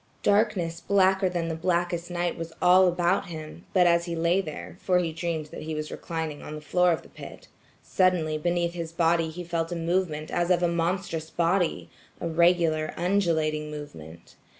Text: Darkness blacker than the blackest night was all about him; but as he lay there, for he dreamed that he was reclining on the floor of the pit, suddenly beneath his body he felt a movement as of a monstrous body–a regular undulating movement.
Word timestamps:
Darkness 0.23 0.79
blacker 0.81 1.29
than 1.29 1.47
the 1.47 1.53
blackest 1.53 2.09
night 2.09 2.35
was 2.35 2.51
all 2.59 2.87
about 2.87 3.27
him; 3.27 3.65
but 3.71 3.85
as 3.85 4.05
he 4.05 4.15
lay 4.15 4.41
there, 4.41 4.75
for 4.81 4.97
he 4.97 5.13
dreamed 5.13 5.45
that 5.51 5.61
he 5.61 5.75
was 5.75 5.91
reclining 5.91 6.41
on 6.41 6.55
the 6.55 6.59
floor 6.61 6.91
of 6.91 7.03
the 7.03 7.07
pit, 7.09 7.47
suddenly 7.83 8.35
beneath 8.35 8.73
his 8.73 8.91
body 8.91 9.29
he 9.29 9.43
felt 9.43 9.71
a 9.71 9.75
movement 9.75 10.31
as 10.31 10.49
of 10.49 10.63
a 10.63 10.67
monstrous 10.67 11.29
body–a 11.29 12.27
regular 12.27 12.95
undulating 12.97 13.69
movement. 13.69 14.35